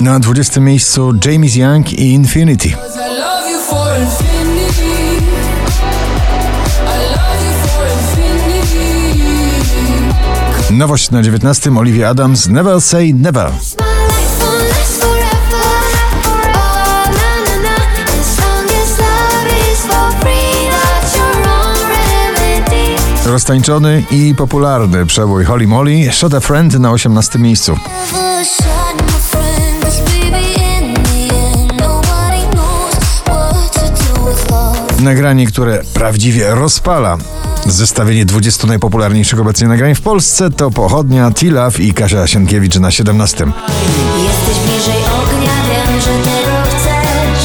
Na 0.00 0.18
20 0.18 0.60
miejscu 0.60 1.12
James 1.24 1.56
Young 1.56 1.92
i 1.92 2.12
Infinity. 2.12 2.76
Nowość 10.70 11.10
na 11.10 11.22
19 11.22 11.78
Olivia 11.78 12.08
Adams 12.08 12.48
Never 12.48 12.80
Say 12.80 13.14
Never. 13.14 13.46
Oh. 13.46 13.80
Roztańczony 23.26 24.04
i 24.10 24.34
popularny 24.34 25.06
przebój 25.06 25.44
Holly 25.44 25.66
Molly 25.66 26.12
Shot 26.12 26.34
a 26.34 26.40
Friend 26.40 26.74
na 26.74 26.90
18 26.90 27.38
miejscu. 27.38 27.76
Nagranie, 35.00 35.46
które 35.46 35.82
prawdziwie 35.94 36.54
rozpala. 36.54 37.18
Zestawienie 37.66 38.24
20 38.24 38.66
najpopularniejszych 38.66 39.40
obecnie 39.40 39.68
nagrań 39.68 39.94
w 39.94 40.00
Polsce 40.00 40.50
to 40.50 40.70
Pochodnia, 40.70 41.30
Tilaf 41.30 41.80
i 41.80 41.94
Kasia 41.94 42.26
Sienkiewicz 42.26 42.76
na 42.76 42.90
17. 42.90 43.44
Jesteś 43.44 44.64
bliżej 44.64 45.02
ognia, 45.02 45.52
wiem, 45.68 46.00
że 46.00 46.10
tego 46.10 46.56
chcesz. 46.64 47.44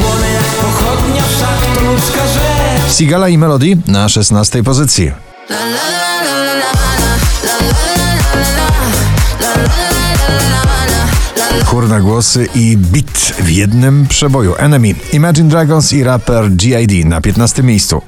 Płonę 0.00 0.32
jak 0.32 0.44
pochodnia, 0.44 1.22
wszak 1.22 1.76
to 1.76 1.92
ludzka 1.92 2.26
rzecz 2.26 2.96
Sigala 2.96 3.28
i 3.28 3.38
Melody 3.38 3.78
na 3.86 4.08
16 4.08 4.62
pozycji. 4.62 5.12
Chór 11.64 11.88
na 11.88 12.00
głosy 12.00 12.46
i 12.54 12.76
beat 12.76 13.34
w 13.38 13.50
jednym 13.50 14.06
przeboju. 14.06 14.54
Enemy, 14.58 14.94
Imagine 15.12 15.48
Dragons 15.48 15.92
i 15.92 16.04
raper 16.04 16.50
G.I.D. 16.50 17.08
na 17.08 17.20
15 17.20 17.62
miejscu. 17.62 18.02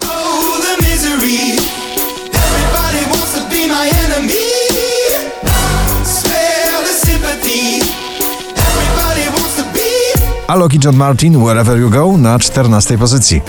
Alok 10.47 10.75
i 10.75 10.79
John 10.85 10.97
Martin, 10.97 11.45
Wherever 11.45 11.79
You 11.79 11.91
Go 11.91 12.17
na 12.17 12.39
14 12.39 12.99
pozycji. 12.99 13.43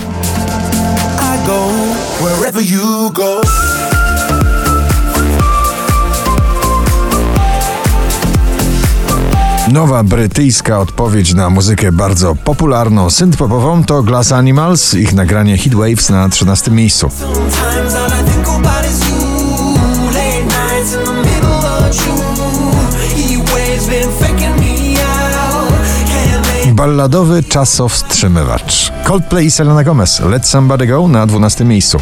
Nowa 9.72 10.02
brytyjska 10.02 10.78
odpowiedź 10.78 11.34
na 11.34 11.50
muzykę 11.50 11.92
bardzo 11.92 12.34
popularną 12.34 13.06
synth-popową 13.06 13.84
to 13.84 14.02
Glass 14.02 14.32
Animals, 14.32 14.94
ich 14.94 15.14
nagranie 15.14 15.58
Hit 15.58 15.74
Waves 15.74 16.10
na 16.10 16.28
13 16.28 16.70
miejscu. 16.70 17.10
Balladowy 26.72 27.42
czasowstrzymywacz. 27.42 28.92
Coldplay 29.04 29.46
i 29.46 29.50
Selena 29.50 29.84
Gomez, 29.84 30.20
Let 30.20 30.46
Somebody 30.46 30.86
Go 30.86 31.08
na 31.08 31.26
12 31.26 31.64
miejscu. 31.64 31.98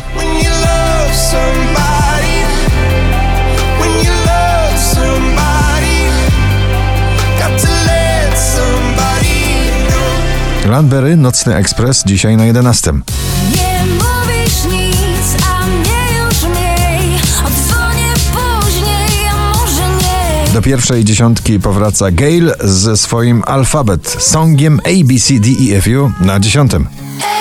Know 10.75 10.81
Landberry, 10.81 11.17
Nocny 11.17 11.57
Ekspres, 11.57 12.03
dzisiaj 12.07 12.37
na 12.37 12.45
11. 12.45 12.93
Nie 12.93 13.85
mówisz 13.95 14.65
nic, 14.65 15.43
a 15.47 15.67
mnie 15.67 16.19
już 16.19 16.43
mniej. 16.43 17.21
Odzwonię 17.47 18.13
później, 18.33 19.29
a 19.31 19.59
może 19.59 19.89
nie. 19.89 20.53
Do 20.53 20.63
pierwszej 20.63 21.05
dziesiątki 21.05 21.61
powraca 21.61 22.11
Gail 22.11 22.53
ze 22.61 22.97
swoim 22.97 23.43
alfabet, 23.47 24.17
songiem 24.19 24.81
A, 24.85 25.05
B, 25.05 25.15
C, 25.21 25.35
D, 25.35 25.49
E, 25.49 25.77
F, 25.77 25.87
U 25.87 26.25
na 26.25 26.41
dziesiątym. 26.41 26.89
E. 27.21 27.35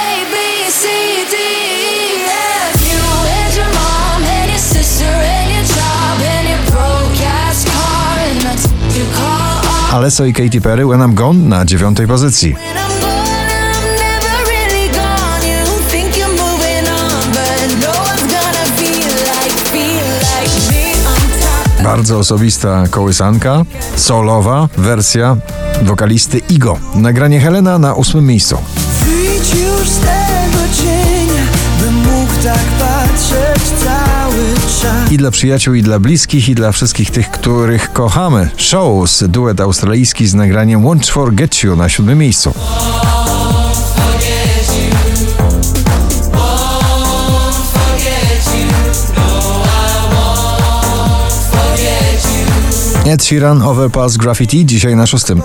Alesso 9.93 10.25
i 10.25 10.33
Katy 10.33 10.61
Perry, 10.61 10.85
When 10.85 10.99
I'm 10.99 11.13
Gone 11.13 11.39
na 11.39 11.65
dziewiątej 11.65 12.07
pozycji. 12.07 12.55
Bardzo 21.93 22.19
osobista 22.19 22.83
kołysanka, 22.89 23.65
solowa 23.95 24.69
wersja 24.77 25.37
wokalisty 25.83 26.41
Igo. 26.49 26.79
Nagranie 26.95 27.39
Helena 27.39 27.79
na 27.79 27.93
ósmym 27.93 28.25
miejscu. 28.25 28.57
Wyjdź 29.05 29.53
już 29.53 29.89
z 29.89 29.99
tego 29.99 30.63
cienia 30.77 31.43
Bym 31.81 31.95
mógł 31.95 32.33
tak 32.43 32.65
patrzeć 32.79 33.63
cały 33.83 34.53
czas 34.81 35.11
I 35.11 35.17
dla 35.17 35.31
przyjaciół, 35.31 35.73
i 35.73 35.81
dla 35.81 35.99
bliskich, 35.99 36.49
i 36.49 36.55
dla 36.55 36.71
wszystkich 36.71 37.11
tych, 37.11 37.31
których 37.31 37.93
kochamy. 37.93 38.49
Shows, 38.57 39.23
duet 39.27 39.61
australijski 39.61 40.27
z 40.27 40.33
nagraniem 40.33 40.83
Won't 40.83 41.11
Forget 41.11 41.63
You 41.63 41.75
na 41.75 41.89
siódmym 41.89 42.17
miejscu. 42.17 42.53
Ed 53.05 53.23
Sheeran, 53.23 53.61
Overpass 53.61 54.17
Graffiti, 54.17 54.65
dzisiaj 54.65 54.95
na 54.95 55.07
szóstym. 55.07 55.41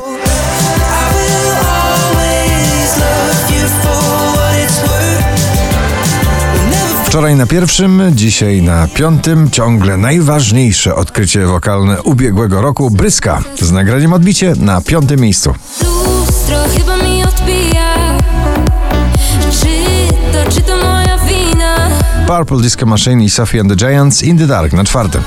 Wczoraj 7.05 7.37
na 7.37 7.47
pierwszym, 7.47 8.03
dzisiaj 8.15 8.63
na 8.63 8.89
piątym, 8.95 9.51
ciągle 9.51 9.97
najważniejsze 9.97 10.95
odkrycie 10.95 11.47
wokalne 11.47 12.03
ubiegłego 12.03 12.63
roku 12.63 12.91
Bryska 12.91 13.43
z 13.61 13.73
nagraniem 13.73 14.13
odbicie 14.13 14.55
na 14.57 14.81
piątym 14.81 15.21
miejscu. 15.21 15.55
Lustro 15.83 16.59
chyba 16.77 16.97
mi 16.97 17.25
odbija. 17.25 18.19
Czy 19.61 19.69
to, 20.33 20.53
czy 20.53 20.61
to 20.61 20.77
moja 20.77 21.19
wina? 21.19 21.91
Purple 22.27 22.63
Disco 22.63 22.87
Machine 22.87 23.25
i 23.25 23.31
Sophie 23.31 23.61
and 23.61 23.71
the 23.71 23.77
Giants 23.77 24.23
in 24.23 24.39
the 24.39 24.47
Dark 24.47 24.73
na 24.73 24.85
czwartym. 24.85 25.23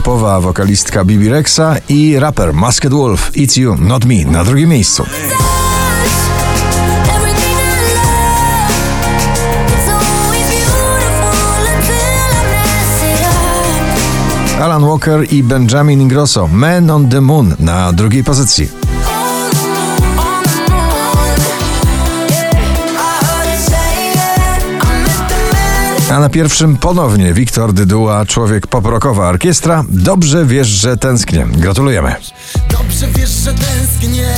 Popowa 0.00 0.38
wokalistka 0.38 1.04
Bibi 1.04 1.28
Rexa 1.28 1.76
i 1.88 2.20
raper 2.20 2.54
Masked 2.54 2.92
Wolf 2.92 3.30
It's 3.34 3.56
You, 3.56 3.76
Not 3.76 4.04
Me 4.04 4.24
na 4.24 4.44
drugim 4.44 4.68
miejscu. 4.68 5.04
Alan 14.60 14.84
Walker 14.84 15.26
i 15.30 15.42
Benjamin 15.42 16.00
Ingrosso 16.00 16.46
Man 16.46 16.90
on 16.90 17.08
the 17.08 17.20
Moon 17.20 17.54
na 17.58 17.92
drugiej 17.92 18.24
pozycji. 18.24 18.79
A 26.10 26.20
na 26.20 26.28
pierwszym 26.28 26.76
ponownie 26.76 27.34
Wiktor 27.34 27.72
Dyduła, 27.72 28.26
człowiek 28.26 28.66
poprokowa 28.66 29.28
orkiestra. 29.28 29.84
Dobrze 29.88 30.46
wiesz, 30.46 30.68
że 30.68 30.96
tęsknię. 30.96 31.46
Gratulujemy. 31.52 32.14
Dobrze 32.70 33.06
wiesz, 33.06 33.30
że 33.30 33.54
tęsknię 33.54 34.28